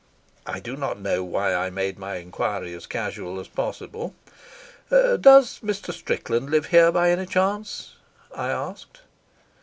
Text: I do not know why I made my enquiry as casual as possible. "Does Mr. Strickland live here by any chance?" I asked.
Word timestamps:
I 0.47 0.59
do 0.59 0.75
not 0.75 0.99
know 0.99 1.23
why 1.23 1.53
I 1.53 1.69
made 1.69 1.99
my 1.99 2.15
enquiry 2.15 2.73
as 2.73 2.87
casual 2.87 3.39
as 3.39 3.47
possible. 3.47 4.15
"Does 4.89 5.59
Mr. 5.59 5.93
Strickland 5.93 6.49
live 6.49 6.65
here 6.65 6.91
by 6.91 7.11
any 7.11 7.27
chance?" 7.27 7.93
I 8.35 8.47
asked. 8.49 9.01